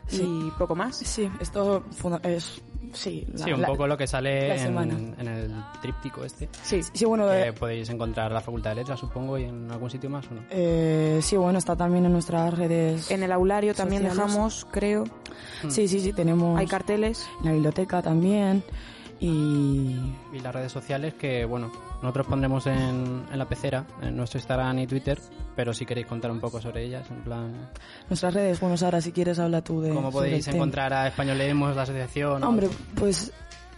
Sí. 0.07 0.23
Y 0.47 0.51
poco 0.57 0.75
más. 0.75 0.95
Sí, 0.97 1.29
esto 1.39 1.83
es, 2.23 2.61
sí, 2.93 3.27
la- 3.33 3.45
Sí, 3.45 3.51
un 3.53 3.61
la- 3.61 3.67
poco 3.67 3.85
lo 3.87 3.97
que 3.97 4.07
sale 4.07 4.47
la 4.47 4.55
en, 4.55 4.59
semana. 4.61 4.93
en 5.17 5.27
el 5.27 5.51
tríptico 5.81 6.23
este. 6.23 6.49
Sí, 6.63 6.81
Sí, 6.93 7.05
bueno, 7.05 7.27
Que 7.27 7.47
eh, 7.49 7.53
podéis 7.53 7.89
encontrar 7.89 8.27
en 8.27 8.35
la 8.35 8.41
Facultad 8.41 8.69
de 8.71 8.77
Letras, 8.77 8.99
supongo, 8.99 9.37
y 9.37 9.43
en 9.43 9.69
algún 9.71 9.89
sitio 9.89 10.09
más, 10.09 10.25
¿o 10.31 10.35
no? 10.35 10.41
eh, 10.49 11.19
sí, 11.21 11.35
bueno, 11.37 11.59
está 11.59 11.75
también 11.75 12.05
en 12.05 12.13
nuestras 12.13 12.53
redes. 12.57 13.11
en 13.11 13.23
el 13.23 13.31
aulario 13.31 13.73
también 13.75 14.03
Sociales. 14.03 14.27
dejamos, 14.31 14.67
creo, 14.71 15.03
Sí, 15.67 15.87
sí, 15.87 15.99
sí, 15.99 16.13
tenemos 16.13 16.57
hay 16.59 16.67
carteles. 16.67 17.27
en 17.39 17.45
la 17.45 17.51
biblioteca 17.51 18.01
también. 18.01 18.63
Y, 19.19 19.95
Y 20.33 20.39
las 20.41 20.53
redes 20.53 20.71
sociales 20.71 21.13
que, 21.15 21.45
bueno, 21.45 21.71
nosotros 22.01 22.27
pondremos 22.27 22.67
en, 22.67 23.25
en 23.31 23.37
la 23.39 23.45
pecera, 23.47 23.85
en 24.01 24.15
nuestro 24.15 24.37
Instagram 24.39 24.79
y 24.79 24.87
Twitter, 24.87 25.19
pero 25.55 25.73
si 25.73 25.85
queréis 25.85 26.07
contar 26.07 26.29
un 26.31 26.39
poco 26.39 26.61
sobre 26.61 26.83
ellas, 26.83 27.09
en 27.09 27.23
plan, 27.23 27.69
nuestras 28.09 28.33
redes, 28.33 28.59
bueno, 28.59 28.77
Sara, 28.77 29.01
si 29.01 29.11
quieres 29.11 29.39
habla 29.39 29.61
tú 29.63 29.81
de... 29.81 29.93
cómo 29.93 30.11
podéis 30.11 30.45
tema. 30.45 30.57
encontrar 30.57 30.93
a 30.93 31.07
Españolemos, 31.07 31.75
la 31.75 31.81
asociación. 31.83 32.43
o- 32.43 32.47
Hombre, 32.49 32.69
pues 32.95 33.31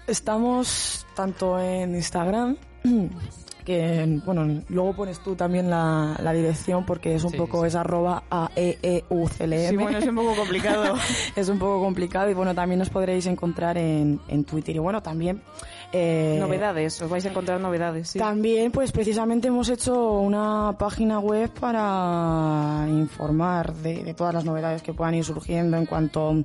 estamos 0.07 1.05
tanto 1.15 1.57
en 1.59 1.95
Instagram, 1.95 2.57
que 3.69 4.19
bueno, 4.25 4.63
luego 4.69 4.93
pones 4.93 5.19
tú 5.19 5.35
también 5.35 5.69
la, 5.69 6.15
la 6.23 6.33
dirección 6.33 6.85
porque 6.87 7.13
es 7.13 7.23
un 7.23 7.29
Sí, 7.31 7.37
poco, 7.37 7.61
sí. 7.61 7.67
es 7.67 7.75
arroba 7.75 8.23
a 8.31 8.49
e 8.55 8.79
e 8.81 9.03
u 9.09 9.27
c 9.27 9.43
l 9.43 9.55
m 9.55 9.69
Sí, 9.69 9.75
bueno, 9.77 9.97
es 9.99 10.07
un 10.07 10.15
poco 10.15 10.35
complicado. 10.35 10.95
es 11.35 11.49
un 11.49 11.59
poco 11.59 11.79
complicado 11.79 12.31
y 12.31 12.33
bueno, 12.33 12.55
también 12.55 12.79
nos 12.79 12.89
podréis 12.89 13.27
encontrar 13.27 13.77
en, 13.77 14.19
en 14.27 14.43
Twitter 14.43 14.75
y 14.75 14.79
bueno, 14.79 15.03
también... 15.03 15.41
eh, 15.91 16.37
novedades, 16.39 17.01
os 17.01 17.09
vais 17.09 17.25
a 17.25 17.29
encontrar 17.29 17.59
novedades, 17.59 18.09
sí. 18.09 18.19
También, 18.19 18.71
pues 18.71 18.91
precisamente 18.91 19.47
hemos 19.47 19.69
hecho 19.69 20.19
una 20.19 20.75
página 20.77 21.19
web 21.19 21.49
para 21.59 22.85
informar 22.89 23.73
de, 23.73 24.03
de 24.03 24.13
todas 24.13 24.33
las 24.33 24.45
novedades 24.45 24.81
que 24.81 24.93
puedan 24.93 25.15
ir 25.15 25.23
surgiendo 25.25 25.77
en 25.77 25.85
cuanto 25.85 26.35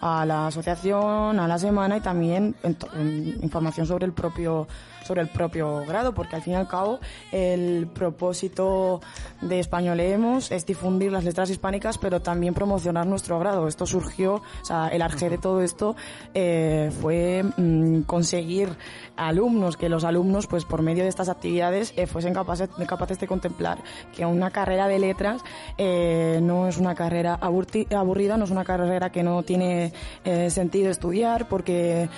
a 0.00 0.24
la 0.24 0.46
asociación, 0.46 1.38
a 1.40 1.46
la 1.48 1.58
semana 1.58 1.96
y 1.96 2.00
también 2.00 2.54
en 2.62 2.74
to- 2.74 2.88
en 2.94 3.38
información 3.42 3.86
sobre 3.86 4.06
el 4.06 4.12
propio 4.12 4.66
sobre 5.06 5.22
el 5.22 5.28
propio 5.28 5.84
grado, 5.86 6.12
porque 6.12 6.34
al 6.34 6.42
fin 6.42 6.54
y 6.54 6.56
al 6.56 6.66
cabo 6.66 6.98
el 7.30 7.86
propósito 7.86 9.00
de 9.40 9.60
Españolemos 9.60 10.50
es 10.50 10.66
difundir 10.66 11.12
las 11.12 11.22
letras 11.22 11.48
hispánicas, 11.48 11.96
pero 11.96 12.20
también 12.20 12.54
promocionar 12.54 13.06
nuestro 13.06 13.38
grado. 13.38 13.68
Esto 13.68 13.86
surgió, 13.86 14.34
o 14.34 14.64
sea, 14.64 14.88
el 14.88 15.02
arjé 15.02 15.30
de 15.30 15.38
todo 15.38 15.60
esto 15.62 15.94
eh, 16.34 16.90
fue 17.00 17.44
mm, 17.56 18.00
conseguir 18.00 18.70
alumnos, 19.16 19.76
que 19.76 19.88
los 19.88 20.04
alumnos, 20.04 20.46
pues 20.46 20.64
por 20.64 20.82
medio 20.82 21.02
de 21.02 21.08
estas 21.08 21.28
actividades, 21.28 21.92
eh, 21.96 22.06
fuesen 22.06 22.34
capaces, 22.34 22.68
capaces 22.86 23.18
de 23.18 23.26
contemplar 23.26 23.78
que 24.14 24.24
una 24.24 24.50
carrera 24.50 24.88
de 24.88 24.98
letras 24.98 25.42
eh, 25.78 26.40
no 26.42 26.68
es 26.68 26.78
una 26.78 26.94
carrera 26.94 27.38
aburrida, 27.40 28.36
no 28.36 28.44
es 28.44 28.50
una 28.50 28.64
carrera 28.64 29.10
que 29.10 29.22
no 29.22 29.42
tiene 29.42 29.92
eh, 30.24 30.50
sentido 30.50 30.90
estudiar, 30.90 31.48
porque 31.48 32.08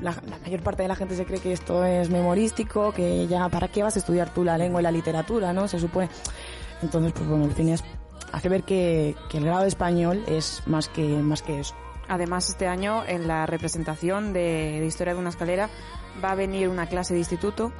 la, 0.00 0.14
mayor 0.44 0.62
parte 0.62 0.82
de 0.82 0.88
la 0.88 0.96
gente 0.96 1.16
se 1.16 1.24
cree 1.24 1.40
que 1.40 1.52
esto 1.52 1.84
es 1.84 2.10
memorístico, 2.10 2.92
que 2.92 3.26
ya, 3.26 3.48
¿para 3.48 3.68
qué 3.68 3.82
vas 3.82 3.96
a 3.96 3.98
estudiar 3.98 4.30
tú 4.30 4.44
la 4.44 4.58
lengua 4.58 4.80
y 4.80 4.84
la 4.84 4.92
literatura, 4.92 5.52
no? 5.52 5.68
Se 5.68 5.78
supone. 5.78 6.08
Entonces, 6.82 7.12
pues 7.12 7.28
bueno, 7.28 7.44
el 7.44 7.52
fin 7.52 7.68
es 7.68 7.84
hace 8.32 8.48
ver 8.48 8.64
que, 8.64 9.14
el 9.32 9.44
grado 9.44 9.62
de 9.62 9.68
español 9.68 10.24
es 10.26 10.62
más 10.66 10.88
que, 10.88 11.02
más 11.02 11.42
que 11.42 11.60
eso. 11.60 11.74
Además, 12.08 12.48
este 12.48 12.66
año 12.66 13.04
en 13.06 13.28
la 13.28 13.46
representación 13.46 14.32
de 14.32 14.84
Historia 14.84 15.14
de 15.14 15.20
una 15.20 15.30
escalera 15.30 15.70
va 16.22 16.32
a 16.32 16.34
venir 16.34 16.68
una 16.68 16.86
clase 16.86 17.14
de 17.14 17.20
instituto, 17.20 17.72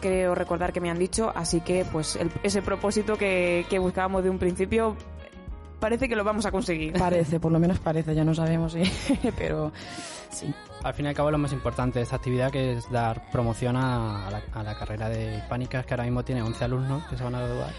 creo 0.00 0.34
recordar 0.34 0.72
que 0.72 0.80
me 0.80 0.90
han 0.90 0.98
dicho, 0.98 1.32
así 1.34 1.60
que 1.60 1.84
pues 1.90 2.16
el- 2.16 2.30
ese 2.42 2.62
propósito 2.62 3.16
que, 3.16 3.66
que 3.68 3.78
buscábamos 3.78 4.22
de 4.24 4.30
un 4.30 4.38
principio 4.38 4.96
parece 5.80 6.08
que 6.08 6.16
lo 6.16 6.24
vamos 6.24 6.46
a 6.46 6.50
conseguir. 6.50 6.92
Parece, 6.98 7.38
por 7.40 7.52
lo 7.52 7.58
menos 7.58 7.78
parece, 7.78 8.14
ya 8.14 8.24
no 8.24 8.34
sabemos, 8.34 8.72
¿sí? 8.72 8.82
pero 9.38 9.72
sí. 10.30 10.52
Al 10.82 10.94
fin 10.94 11.06
y 11.06 11.08
al 11.08 11.14
cabo 11.14 11.30
lo 11.30 11.38
más 11.38 11.52
importante 11.52 11.98
de 11.98 12.04
esta 12.04 12.16
actividad 12.16 12.50
que 12.50 12.72
es 12.74 12.90
dar 12.90 13.30
promoción 13.30 13.76
a, 13.76 14.26
a 14.26 14.30
la, 14.30 14.42
a 14.54 14.62
la 14.62 14.78
carrera 14.78 15.08
de 15.08 15.36
hispánicas 15.38 15.84
que 15.84 15.94
ahora 15.94 16.04
mismo 16.04 16.24
tiene 16.24 16.42
11 16.42 16.64
alumnos 16.64 17.04
que 17.08 17.16
se 17.16 17.24
van 17.24 17.34
a 17.34 17.40
graduar. 17.40 17.70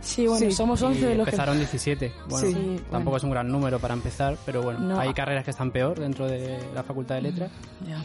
Sí, 0.00 0.26
bueno, 0.26 0.46
Sí, 0.46 0.52
somos 0.52 0.80
Y 0.82 0.84
11 0.84 1.06
de 1.06 1.14
los 1.14 1.24
que... 1.24 1.30
empezaron 1.30 1.56
17. 1.58 2.12
Bueno, 2.28 2.46
Sí, 2.48 2.54
tampoco 2.90 3.02
bueno. 3.04 3.16
es 3.16 3.24
un 3.24 3.30
gran 3.30 3.48
número 3.48 3.78
para 3.78 3.94
empezar, 3.94 4.36
pero 4.44 4.62
bueno, 4.62 4.78
No. 4.80 5.00
hay 5.00 5.12
carreras 5.14 5.44
que 5.44 5.50
están 5.52 5.70
peor 5.70 5.98
dentro 5.98 6.26
de 6.26 6.58
la 6.74 6.82
Facultad 6.82 7.14
de 7.16 7.22
Letras. 7.22 7.50
Ya. 7.88 8.02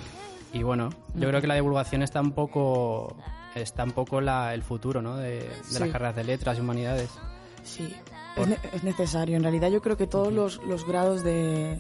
Y 0.54 0.64
bueno, 0.64 0.90
yo 1.16 1.28
creo 1.30 1.40
que 1.42 1.48
la 1.48 1.56
divulgación 1.56 2.02
está 2.02 2.20
un 2.22 2.32
poco 2.34 3.16
está 3.56 3.84
un 3.84 3.92
poco 3.92 4.22
la, 4.22 4.54
el 4.54 4.64
futuro, 4.64 5.02
¿no? 5.02 5.18
De, 5.18 5.40
de 5.42 5.52
Sí. 5.64 5.80
las 5.80 5.90
carreras 5.90 6.16
de 6.16 6.24
letras 6.24 6.58
y 6.58 6.62
humanidades. 6.62 7.10
Sí, 7.64 7.94
es, 8.38 8.48
ne- 8.48 8.58
es 8.74 8.84
necesario. 8.84 9.36
En 9.38 9.44
realidad 9.44 9.70
yo 9.70 9.82
creo 9.82 9.98
que 9.98 10.08
todos 10.08 10.32
los, 10.34 10.62
los 10.64 10.86
grados 10.88 11.24
de, 11.24 11.78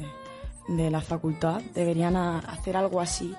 de 0.68 0.90
la 0.92 1.02
facultad 1.02 1.62
deberían 1.74 2.16
a- 2.16 2.40
hacer 2.40 2.76
algo 2.78 3.00
así. 3.02 3.34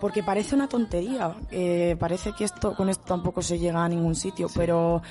Porque 0.00 0.22
parece 0.22 0.54
una 0.54 0.68
tontería. 0.68 1.34
eh, 1.50 1.96
parece 1.98 2.32
que 2.32 2.44
esto 2.44 2.74
con 2.74 2.88
esto 2.90 3.04
tampoco 3.06 3.40
se 3.40 3.58
llega 3.58 3.82
a 3.84 3.88
ningún 3.88 4.14
sitio. 4.14 4.48
Pero 4.54 5.02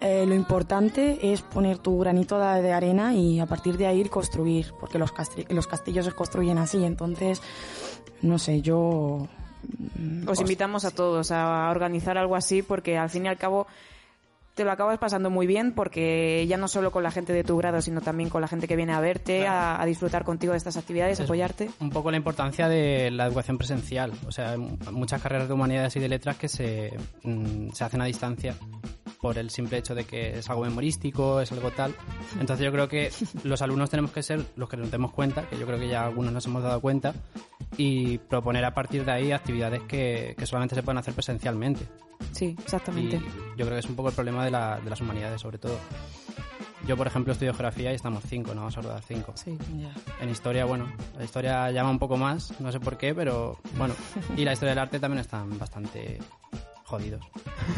eh, 0.00 0.24
lo 0.26 0.34
importante 0.34 1.32
es 1.32 1.42
poner 1.42 1.78
tu 1.78 1.98
granito 1.98 2.38
de, 2.38 2.62
de 2.62 2.72
arena 2.72 3.14
y 3.14 3.40
a 3.40 3.46
partir 3.46 3.76
de 3.76 3.86
ahí 3.86 4.00
ir 4.00 4.10
construir. 4.10 4.72
Porque 4.78 4.98
los, 4.98 5.12
castri- 5.12 5.48
los 5.50 5.66
castillos 5.66 6.04
se 6.06 6.12
construyen 6.12 6.58
así. 6.58 6.84
Entonces, 6.84 7.40
no 8.22 8.38
sé, 8.38 8.60
yo... 8.62 9.26
mm, 9.98 10.28
Os 10.28 10.40
invitamos 10.40 10.84
a 10.84 10.90
todos 10.92 11.30
a 11.32 11.68
organizar 11.70 12.16
algo 12.18 12.36
así 12.36 12.62
porque 12.62 12.96
al 12.98 13.10
fin 13.10 13.26
y 13.26 13.28
al 13.28 13.36
cabo 13.38 13.66
te 14.54 14.64
lo 14.64 14.72
acabas 14.72 14.98
pasando 14.98 15.30
muy 15.30 15.46
bien 15.46 15.72
porque 15.72 16.44
ya 16.48 16.56
no 16.56 16.66
solo 16.66 16.90
con 16.90 17.04
la 17.04 17.12
gente 17.12 17.32
de 17.32 17.44
tu 17.44 17.56
grado, 17.56 17.80
sino 17.80 18.00
también 18.00 18.28
con 18.28 18.40
la 18.40 18.48
gente 18.48 18.66
que 18.66 18.74
viene 18.74 18.92
a 18.92 18.98
verte, 18.98 19.46
a, 19.46 19.80
a 19.80 19.86
disfrutar 19.86 20.24
contigo 20.24 20.50
de 20.52 20.56
estas 20.56 20.76
actividades, 20.76 21.20
apoyarte. 21.20 21.70
Un 21.78 21.90
poco 21.90 22.10
la 22.10 22.16
importancia 22.16 22.68
de 22.68 23.12
la 23.12 23.26
educación 23.26 23.56
presencial. 23.56 24.12
O 24.26 24.32
sea, 24.32 24.56
muchas 24.90 25.22
carreras 25.22 25.46
de 25.46 25.54
humanidades 25.54 25.94
y 25.94 26.00
de 26.00 26.08
letras 26.08 26.38
que 26.38 26.48
se, 26.48 26.92
mm, 27.22 27.68
se 27.72 27.84
hacen 27.84 28.00
a 28.00 28.06
distancia 28.06 28.56
por 29.20 29.36
el 29.38 29.50
simple 29.50 29.78
hecho 29.78 29.94
de 29.94 30.04
que 30.04 30.38
es 30.38 30.48
algo 30.48 30.62
memorístico, 30.64 31.40
es 31.40 31.50
algo 31.52 31.70
tal. 31.72 31.94
Entonces 32.40 32.64
yo 32.64 32.70
creo 32.72 32.88
que 32.88 33.10
los 33.44 33.60
alumnos 33.62 33.90
tenemos 33.90 34.12
que 34.12 34.22
ser 34.22 34.44
los 34.56 34.68
que 34.68 34.76
nos 34.76 34.90
demos 34.90 35.12
cuenta, 35.12 35.48
que 35.48 35.58
yo 35.58 35.66
creo 35.66 35.78
que 35.78 35.88
ya 35.88 36.04
algunos 36.04 36.32
nos 36.32 36.46
hemos 36.46 36.62
dado 36.62 36.80
cuenta, 36.80 37.14
y 37.76 38.18
proponer 38.18 38.64
a 38.64 38.74
partir 38.74 39.04
de 39.04 39.12
ahí 39.12 39.32
actividades 39.32 39.82
que, 39.82 40.34
que 40.38 40.46
solamente 40.46 40.74
se 40.74 40.82
pueden 40.82 40.98
hacer 40.98 41.14
presencialmente. 41.14 41.86
Sí, 42.32 42.56
exactamente. 42.62 43.16
Y 43.16 43.20
yo 43.58 43.64
creo 43.66 43.70
que 43.70 43.78
es 43.78 43.86
un 43.86 43.96
poco 43.96 44.08
el 44.10 44.14
problema 44.14 44.44
de, 44.44 44.50
la- 44.50 44.80
de 44.80 44.90
las 44.90 45.00
humanidades, 45.00 45.40
sobre 45.40 45.58
todo. 45.58 45.78
Yo, 46.86 46.96
por 46.96 47.06
ejemplo, 47.06 47.32
estudio 47.32 47.52
geografía 47.52 47.92
y 47.92 47.96
estamos 47.96 48.24
cinco, 48.26 48.54
no 48.54 48.62
vamos 48.62 48.78
a 48.78 48.80
rodar 48.80 49.02
cinco. 49.02 49.32
Sí. 49.36 49.58
Ya. 49.78 49.92
En 50.22 50.30
historia, 50.30 50.64
bueno, 50.64 50.86
la 51.18 51.24
historia 51.24 51.70
llama 51.70 51.90
un 51.90 51.98
poco 51.98 52.16
más, 52.16 52.58
no 52.60 52.72
sé 52.72 52.80
por 52.80 52.96
qué, 52.96 53.14
pero 53.14 53.58
bueno. 53.76 53.94
Y 54.36 54.44
la 54.44 54.52
historia 54.54 54.70
del 54.70 54.78
arte 54.78 54.98
también 54.98 55.20
están 55.20 55.58
bastante 55.58 56.18
jodidos. 56.88 57.24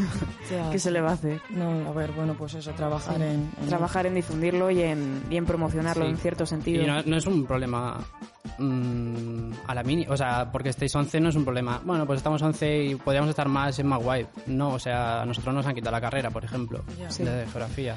¿Qué 0.71 0.79
se 0.79 0.89
le 0.91 1.01
va 1.01 1.11
a 1.11 1.13
hacer? 1.13 1.41
No, 1.51 1.87
a 1.89 1.91
ver, 1.93 2.11
bueno, 2.11 2.33
pues 2.33 2.53
eso, 2.55 2.71
trabajar 2.71 3.15
en, 3.21 3.51
en- 3.61 3.67
Trabajar 3.67 4.05
en 4.05 4.15
difundirlo 4.15 4.71
y 4.71 4.81
en, 4.81 5.23
y 5.29 5.37
en 5.37 5.45
promocionarlo 5.45 6.05
Sí. 6.05 6.11
en 6.11 6.17
cierto 6.17 6.45
sentido. 6.45 6.83
Y 6.83 6.87
no, 6.87 7.01
no 7.03 7.17
es 7.17 7.25
un 7.27 7.45
problema 7.45 7.99
mm, 8.57 9.51
a 9.67 9.75
la 9.75 9.83
mini, 9.83 10.05
o 10.09 10.17
sea, 10.17 10.51
porque 10.51 10.69
estéis 10.69 10.95
11 10.95 11.19
no 11.19 11.29
es 11.29 11.35
un 11.35 11.43
problema. 11.45 11.81
Bueno, 11.83 12.05
pues 12.05 12.17
estamos 12.17 12.41
11 12.41 12.83
y 12.85 12.95
podríamos 12.95 13.29
estar 13.29 13.47
más, 13.47 13.77
es 13.77 13.85
más 13.85 14.01
guay. 14.01 14.25
No, 14.47 14.69
o 14.73 14.79
sea, 14.79 15.21
a 15.21 15.25
nosotros 15.25 15.53
nos 15.53 15.65
han 15.65 15.75
quitado 15.75 15.91
la 15.91 16.01
carrera, 16.01 16.29
por 16.31 16.43
ejemplo, 16.43 16.83
de 17.19 17.45
geografía. 17.47 17.95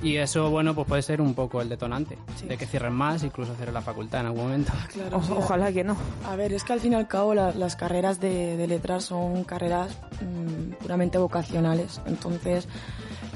Y 0.00 0.16
eso, 0.16 0.48
bueno, 0.50 0.74
pues 0.76 0.86
puede 0.86 1.02
ser 1.02 1.20
un 1.20 1.34
poco 1.34 1.60
el 1.60 1.68
detonante, 1.68 2.16
de 2.46 2.56
que 2.56 2.66
cierren 2.66 2.92
más, 2.92 3.24
incluso 3.24 3.54
cierren 3.56 3.74
la 3.74 3.82
facultad 3.82 4.20
en 4.20 4.26
algún 4.26 4.42
momento. 4.44 4.72
Claro, 4.92 5.16
O- 5.18 5.38
ojalá 5.38 5.72
que 5.72 5.82
no. 5.82 5.96
A 6.24 6.36
ver, 6.36 6.52
es 6.52 6.62
que 6.62 6.72
al 6.72 6.80
fin 6.80 6.92
y 6.92 6.94
al 6.94 7.08
cabo 7.08 7.34
la- 7.34 7.50
las 7.52 7.74
carreras 7.74 8.20
de, 8.20 8.56
de 8.56 8.66
letras 8.68 9.04
son 9.06 9.42
carreras 9.42 9.98
mm, 10.22 10.74
puramente 10.80 11.18
vocacionales. 11.18 12.00
Entonces, 12.06 12.68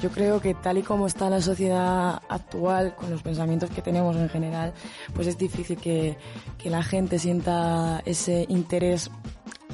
yo 0.01 0.09
creo 0.09 0.39
que 0.39 0.53
tal 0.53 0.77
y 0.77 0.83
como 0.83 1.05
está 1.07 1.29
la 1.29 1.41
sociedad 1.41 2.21
actual, 2.29 2.95
con 2.95 3.09
los 3.09 3.21
pensamientos 3.21 3.69
que 3.69 3.81
tenemos 3.81 4.15
en 4.15 4.29
general, 4.29 4.73
pues 5.13 5.27
es 5.27 5.37
difícil 5.37 5.77
que, 5.77 6.17
que 6.57 6.69
la 6.69 6.81
gente 6.81 7.19
sienta 7.19 8.01
ese 8.05 8.45
interés 8.47 9.11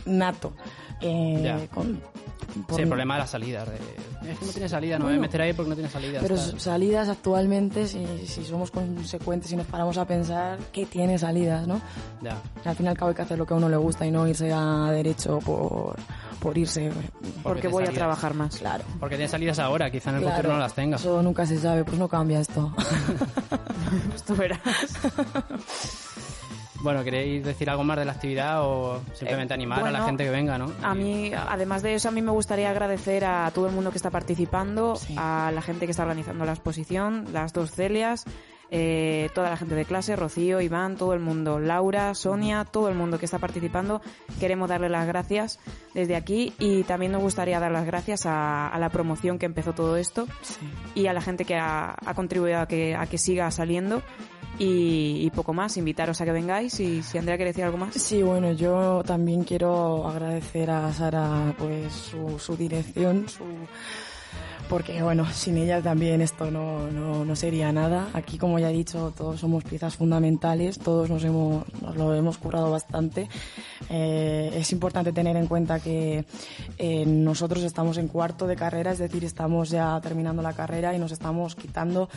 nato. 0.05 0.53
eh, 1.01 1.67
con- 1.72 2.01
por- 2.67 2.75
Sí, 2.77 2.81
el 2.81 2.88
problema 2.88 3.13
de 3.13 3.19
las 3.19 3.29
salidas. 3.29 3.69
De, 3.69 3.77
es 4.27 4.39
que 4.39 4.45
no 4.45 4.51
tiene 4.51 4.69
salida, 4.69 4.99
no 4.99 5.05
me 5.05 5.11
voy 5.11 5.13
a 5.13 5.17
Bueno, 5.17 5.21
meter 5.21 5.41
ahí 5.41 5.53
porque 5.53 5.69
no 5.69 5.75
tiene 5.75 5.89
salida. 5.89 6.19
Pero 6.21 6.38
salidas 6.38 7.09
actualmente, 7.09 7.88
si, 7.88 8.05
si 8.25 8.43
somos 8.43 8.71
consecuentes 8.71 9.51
y 9.51 9.55
nos 9.55 9.67
paramos 9.67 9.97
a 9.97 10.05
pensar, 10.05 10.59
¿qué 10.71 10.85
tiene 10.85 11.17
salidas, 11.17 11.67
no? 11.67 11.81
Ya. 12.21 12.41
Al 12.65 12.75
fin 12.75 12.85
y 12.85 12.89
al 12.89 12.97
cabo 12.97 13.09
hay 13.09 13.15
que 13.15 13.21
hacer 13.21 13.38
lo 13.38 13.45
que 13.45 13.53
a 13.53 13.57
uno 13.57 13.69
le 13.69 13.77
gusta 13.77 14.05
y 14.05 14.11
no 14.11 14.27
irse 14.27 14.51
a 14.51 14.91
derecho 14.91 15.39
por, 15.39 15.95
por 16.39 16.57
irse. 16.57 16.91
Porque 17.43 17.67
voy 17.67 17.83
a 17.83 17.91
trabajar 17.91 18.33
más. 18.33 18.57
Claro. 18.57 18.83
Porque 18.99 19.15
tiene 19.15 19.29
salidas 19.29 19.59
ahora, 19.59 19.89
quizá 19.89 20.09
en 20.09 20.17
el 20.17 20.21
claro. 20.23 20.38
futuro 20.38 20.53
no 20.53 20.59
las 20.59 20.73
tenga. 20.73 20.97
Eso 20.97 21.21
nunca 21.21 21.45
se 21.45 21.57
sabe, 21.57 21.83
pues 21.83 21.97
no 21.97 22.07
cambia 22.07 22.39
esto. 22.39 22.73
Esto 24.15 24.35
verás. 24.35 24.59
Bueno, 26.81 27.03
¿queréis 27.03 27.43
decir 27.43 27.69
algo 27.69 27.83
más 27.83 27.98
de 27.98 28.05
la 28.05 28.13
actividad 28.13 28.62
o 28.63 29.01
simplemente 29.13 29.53
Eh, 29.53 29.55
animar 29.55 29.86
a 29.86 29.91
la 29.91 30.05
gente 30.05 30.24
que 30.24 30.29
venga, 30.29 30.57
no? 30.57 30.71
A 30.81 30.95
mí, 30.95 31.31
además 31.33 31.81
de 31.83 31.95
eso, 31.95 32.07
a 32.07 32.12
mí 32.12 32.21
me 32.21 32.31
gustaría 32.31 32.69
agradecer 32.69 33.25
a 33.25 33.51
todo 33.53 33.67
el 33.67 33.74
mundo 33.74 33.91
que 33.91 33.98
está 33.98 34.09
participando, 34.09 34.95
Sí. 34.95 35.13
a 35.17 35.51
la 35.53 35.62
gente 35.62 35.86
que 35.86 35.91
está 35.91 36.03
organizando 36.03 36.45
la 36.45 36.53
exposición, 36.53 37.25
las 37.33 37.51
dos 37.51 37.71
Celias, 37.71 38.24
eh, 38.71 39.29
toda 39.33 39.49
la 39.49 39.57
gente 39.57 39.75
de 39.75 39.85
clase, 39.85 40.15
Rocío, 40.15 40.61
Iván, 40.61 40.95
todo 40.95 41.13
el 41.13 41.19
mundo, 41.19 41.59
Laura, 41.59 42.13
Sonia, 42.13 42.65
todo 42.65 42.89
el 42.89 42.95
mundo 42.95 43.17
que 43.17 43.25
está 43.25 43.39
participando. 43.39 44.01
Queremos 44.39 44.69
darle 44.69 44.89
las 44.89 45.07
gracias 45.07 45.59
desde 45.93 46.15
aquí 46.15 46.53
y 46.59 46.83
también 46.83 47.11
nos 47.11 47.21
gustaría 47.21 47.59
dar 47.59 47.71
las 47.71 47.85
gracias 47.85 48.25
a, 48.25 48.75
la 48.79 48.89
promoción 48.89 49.39
que 49.39 49.45
empezó 49.45 49.73
todo 49.73 49.97
esto 49.97 50.27
y 50.95 51.07
a 51.07 51.13
la 51.13 51.21
gente 51.21 51.45
que 51.45 51.55
ha, 51.55 51.95
contribuido 52.15 52.59
a 52.59 52.67
que, 52.67 52.95
a 52.95 53.07
que 53.07 53.17
siga 53.17 53.49
saliendo. 53.51 54.01
Y, 54.61 55.29
poco 55.33 55.53
más, 55.53 55.77
invitaros 55.77 56.19
a 56.19 56.25
que 56.25 56.33
vengáis 56.33 56.81
y 56.81 57.01
si 57.01 57.17
Andrea 57.17 57.38
quiere 57.38 57.51
decir 57.51 57.63
algo 57.63 57.77
más. 57.77 57.93
Sí, 57.95 58.21
bueno, 58.23 58.51
yo 58.51 59.01
también 59.05 59.45
quiero 59.45 60.05
agradecer 60.05 60.69
a 60.69 60.91
Sara 60.91 61.55
pues 61.57 61.93
su, 61.93 62.38
su 62.39 62.57
dirección, 62.57 63.29
su 63.29 63.45
porque 64.69 65.01
bueno, 65.01 65.25
sin 65.33 65.57
ella 65.57 65.81
también 65.81 66.21
esto 66.21 66.51
no, 66.51 66.89
no, 66.91 67.25
no, 67.25 67.35
sería 67.35 67.71
nada. 67.71 68.09
Aquí, 68.13 68.38
como 68.38 68.59
ya 68.59 68.69
he 68.69 68.73
dicho, 68.73 69.11
todos 69.17 69.39
somos 69.39 69.63
piezas 69.63 69.97
fundamentales, 69.97 70.77
todos 70.77 71.09
nos, 71.09 71.23
hemos, 71.23 71.65
nos 71.81 71.97
lo 71.97 72.13
hemos 72.13 72.38
currado 72.38 72.69
bastante. 72.69 73.27
Eh, 73.89 74.51
es 74.53 74.71
importante 74.71 75.11
tener 75.11 75.35
en 75.35 75.47
cuenta 75.47 75.79
que 75.79 76.23
eh, 76.77 77.05
nosotros 77.05 77.63
estamos 77.63 77.97
en 77.97 78.07
cuarto 78.07 78.45
de 78.45 78.55
carrera, 78.55 78.91
es 78.91 78.99
decir, 78.99 79.25
estamos 79.25 79.69
ya 79.69 79.99
terminando 80.01 80.41
la 80.43 80.53
carrera 80.53 80.93
y 80.93 80.99
nos 80.99 81.11
estamos 81.11 81.55
quitando 81.55 82.07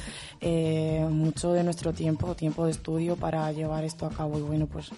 eh, 0.40 1.06
mucho 1.10 1.52
de 1.52 1.64
nuestro 1.64 1.94
tiempo, 1.94 2.34
tiempo 2.34 2.66
de 2.66 2.72
estudio 2.72 3.16
para 3.16 3.50
llevar 3.52 3.84
esto 3.84 4.04
a 4.04 4.10
cabo. 4.10 4.38
Y 4.38 4.42
bueno, 4.42 4.66
pues 4.66 4.90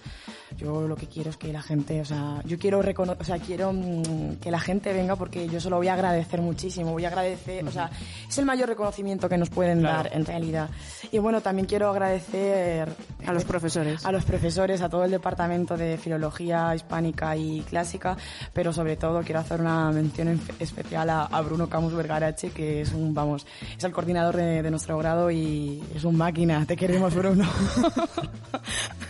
yo 0.57 0.87
lo 0.87 0.95
que 0.95 1.07
quiero 1.07 1.29
es 1.29 1.37
que 1.37 1.51
la 1.51 1.61
gente, 1.61 2.01
o 2.01 2.05
sea, 2.05 2.41
yo 2.45 2.57
quiero 2.57 2.81
reconocer, 2.81 3.21
o 3.21 3.25
sea, 3.25 3.39
quiero 3.39 3.71
mm, 3.73 4.35
que 4.41 4.51
la 4.51 4.59
gente 4.59 4.93
venga 4.93 5.15
porque 5.15 5.47
yo 5.47 5.59
se 5.59 5.69
lo 5.69 5.77
voy 5.77 5.87
a 5.87 5.93
agradecer 5.93 6.41
muchísimo, 6.41 6.91
voy 6.91 7.05
a 7.05 7.09
agradecer, 7.09 7.44
o 7.65 7.71
sea, 7.71 7.89
es 8.27 8.37
el 8.37 8.45
mayor 8.45 8.69
reconocimiento 8.69 9.29
que 9.29 9.37
nos 9.37 9.49
pueden 9.49 9.81
dar 9.81 10.09
en 10.13 10.25
realidad. 10.25 10.69
Y 11.11 11.19
bueno, 11.19 11.41
también 11.41 11.67
quiero 11.67 11.89
agradecer 11.89 12.89
a 13.25 13.33
los 13.33 13.45
profesores, 13.45 14.05
a 14.05 14.11
los 14.11 14.25
profesores, 14.25 14.81
a 14.81 14.89
todo 14.89 15.03
el 15.03 15.11
departamento 15.11 15.77
de 15.77 15.97
filología 15.97 16.73
hispánica 16.75 17.35
y 17.35 17.61
clásica, 17.61 18.17
pero 18.53 18.73
sobre 18.73 18.97
todo 18.97 19.21
quiero 19.21 19.39
hacer 19.39 19.61
una 19.61 19.91
mención 19.91 20.39
especial 20.59 21.09
a, 21.09 21.41
Bruno 21.45 21.69
Camus 21.69 21.93
Vergarache, 21.93 22.49
que 22.49 22.81
es 22.81 22.91
un, 22.91 23.13
vamos, 23.13 23.45
es 23.77 23.83
el 23.83 23.91
coordinador 23.91 24.35
de, 24.35 24.63
de 24.63 24.71
nuestro 24.71 24.97
grado 24.97 25.29
y 25.29 25.83
es 25.93 26.03
un 26.03 26.17
máquina, 26.17 26.65
te 26.65 26.75
queremos 26.75 27.13
Bruno. 27.13 27.47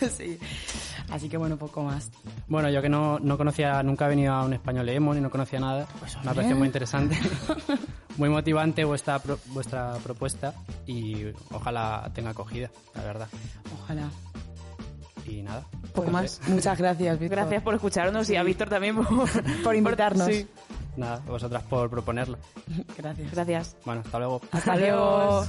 sí. 0.16 0.38
Así 1.10 1.28
que 1.28 1.36
bueno, 1.36 1.56
poco 1.56 1.82
más. 1.82 2.10
Bueno, 2.48 2.68
yo 2.70 2.82
que 2.82 2.88
no, 2.88 3.18
no 3.18 3.38
conocía, 3.38 3.82
nunca 3.82 4.06
he 4.06 4.08
venido 4.08 4.32
a 4.32 4.44
un 4.44 4.52
español 4.52 4.88
emo 4.88 5.14
ni 5.14 5.20
no 5.20 5.30
conocía 5.30 5.60
nada, 5.60 5.86
pues 5.98 6.16
me 6.24 6.30
ha 6.30 6.34
parecido 6.34 6.56
muy 6.56 6.66
interesante, 6.66 7.16
muy 8.16 8.28
motivante 8.28 8.84
vuestra, 8.84 9.20
vuestra 9.46 9.94
propuesta 10.02 10.54
y 10.86 11.26
ojalá 11.52 12.10
tenga 12.14 12.30
acogida, 12.30 12.70
la 12.94 13.02
verdad. 13.04 13.28
Ojalá. 13.82 14.10
Y 15.26 15.42
nada. 15.42 15.64
Poco 15.92 16.10
más. 16.10 16.40
Muchas 16.48 16.78
gracias, 16.78 17.18
Víctor. 17.18 17.38
Gracias 17.38 17.62
por 17.62 17.74
escucharnos 17.74 18.30
y 18.30 18.36
a 18.36 18.42
Víctor 18.42 18.68
también 18.68 18.96
por, 18.96 19.06
por 19.64 19.74
invitarnos. 19.74 20.28
Nada, 20.96 21.20
vosotras 21.26 21.62
por 21.64 21.90
proponerlo. 21.90 22.38
Gracias. 22.96 23.32
Gracias. 23.32 23.76
Bueno, 23.84 24.02
hasta 24.04 24.18
luego. 24.18 24.40
Hasta 24.50 24.76
luego. 24.76 25.46